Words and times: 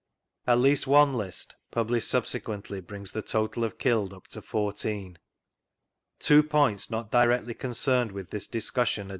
At 0.47 0.57
least 0.57 0.87
one 0.87 1.13
list, 1.13 1.53
published 1.69 2.07
subsequently, 2.07 2.81
brings 2.81 3.11
the 3.11 3.21
total 3.21 3.63
of 3.63 3.77
killed 3.77 4.15
up 4.15 4.25
to 4.29 4.41
fourteen. 4.41 5.19
Two 6.17 6.41
points 6.41 6.89
not 6.89 7.11
directly 7.11 7.53
concerned 7.53 8.11
with 8.11 8.31
this 8.31 8.47
discussion 8.47 9.09
are 9.09 9.09